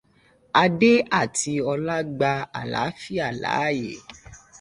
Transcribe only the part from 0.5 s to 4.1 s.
Adé àti Ọlá gba alàáfíà láàyè.